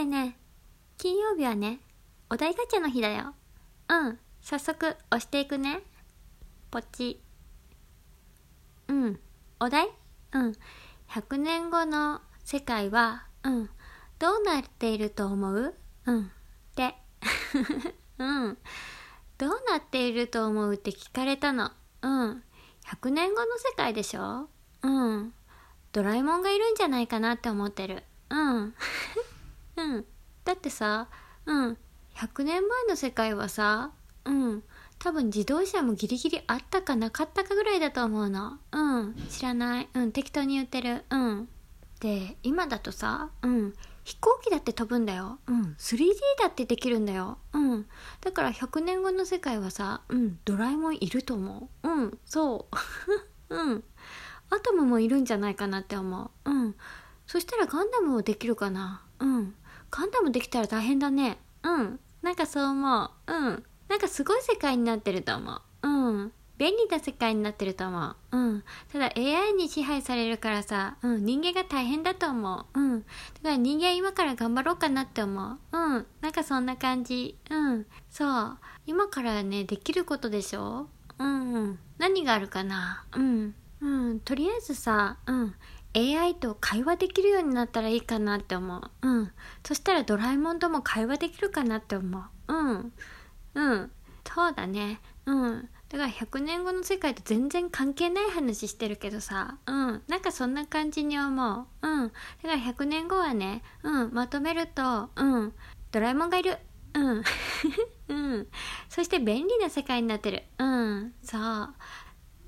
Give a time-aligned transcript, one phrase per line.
[0.00, 0.40] ねえねえ、
[0.96, 1.80] 金曜日はね、
[2.30, 3.34] お題ガチャの日だよ。
[3.88, 5.82] うん、早速押していくね。
[6.70, 7.20] ポチ。
[8.88, 9.20] うん、
[9.60, 9.90] お題？
[10.32, 10.52] うん。
[11.10, 13.70] 100年後の世界は、うん、
[14.18, 15.74] どうなっていると思う？
[16.06, 16.22] うん。
[16.24, 16.28] っ
[16.74, 16.94] て。
[18.16, 18.58] うん。
[19.36, 21.72] どうなっていると思うって聞かれたの？
[22.00, 22.42] うん。
[22.86, 24.48] 100年後の世界でしょ？
[24.80, 25.34] うん。
[25.92, 28.02] ドラえもんがいるんじゃないかなって思ってる。
[28.30, 28.74] うん。
[30.44, 31.08] だってさ、
[31.46, 31.78] うん。
[32.16, 33.92] 100年前の世界はさ、
[34.24, 34.62] うん。
[34.98, 38.58] 多分自動車もギリギリあったかなかったかぐらいだと思うの。
[38.72, 39.14] うん。
[39.30, 39.88] 知らない。
[39.94, 40.12] うん。
[40.12, 41.04] 適当に言ってる。
[41.10, 41.48] うん。
[42.00, 43.74] で、今だとさ、うん。
[44.04, 45.38] 飛行機だって飛ぶんだよ。
[45.46, 45.76] うん。
[45.78, 46.08] 3D
[46.42, 47.38] だってできるんだよ。
[47.52, 47.86] うん。
[48.20, 50.38] だから100年後の世界はさ、うん。
[50.44, 51.88] ドラえもんいると思う。
[51.88, 52.18] うん。
[52.24, 52.66] そ
[53.50, 53.54] う。
[53.54, 53.84] うん。
[54.50, 56.50] アトムもいるんじゃないかなって思う。
[56.50, 56.74] うん。
[57.26, 59.02] そしたらガンダムもできるかな。
[59.20, 59.54] うん。
[59.90, 61.38] ガンダムできたら大変だね。
[61.62, 62.00] うん。
[62.22, 63.10] なんかそう思う。
[63.26, 63.64] うん。
[63.88, 65.88] なんかすごい世界になってると思う。
[65.88, 66.32] うん。
[66.58, 68.16] 便利な世界になってると思う。
[68.30, 68.64] うん。
[68.92, 71.24] ただ AI に支配されるからさ、うん。
[71.24, 72.78] 人間が大変だと思う。
[72.78, 73.00] うん。
[73.00, 73.08] だか
[73.44, 75.58] ら人間今から頑張ろうかなって思う。
[75.72, 76.06] うん。
[76.20, 77.36] なんかそんな感じ。
[77.50, 77.86] うん。
[78.10, 78.58] そう。
[78.86, 80.88] 今からね、できることでしょ？
[81.18, 83.04] うん、何があるかな？
[83.14, 83.54] うん。
[83.80, 84.20] うん。
[84.20, 85.54] とりあえずさ、うん。
[85.94, 88.90] AI と会話できるようになったらいいかなって思う。
[89.02, 89.32] うん。
[89.66, 92.22] そしたらドラえもんとも会話できるかなって思う。
[92.48, 92.92] うん。
[93.54, 93.90] うん。
[94.26, 95.00] そうだね。
[95.26, 95.68] うん。
[95.88, 99.58] だから100年後の世界と全然関係ない話してるけどさ。
[99.66, 100.02] うん。
[100.06, 101.66] なんかそんな感じに思う。
[101.82, 102.08] うん。
[102.08, 104.12] だから100年後はね、うん。
[104.12, 105.52] まとめると、うん。
[105.90, 106.58] ドラえもんがいる。
[106.94, 107.24] うん。
[108.08, 108.46] うん。
[108.88, 110.44] そして便利な世界になってる。
[110.58, 111.14] うん。
[111.22, 111.74] そう。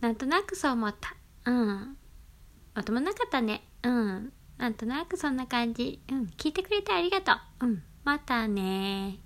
[0.00, 1.16] なんとなくそう思った。
[1.46, 1.96] うん。
[2.74, 3.62] まともなかったね。
[3.82, 4.32] うん。
[4.56, 6.00] なんとなくそんな感じ。
[6.10, 6.24] うん。
[6.36, 7.66] 聞いてくれてありがとう。
[7.66, 7.82] うん。
[8.04, 9.18] またね